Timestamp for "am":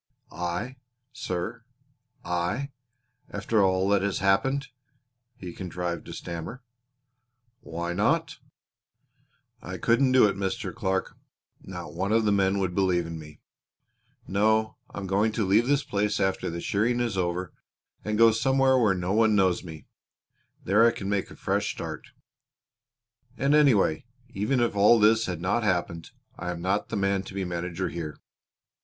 14.97-15.05, 26.49-26.59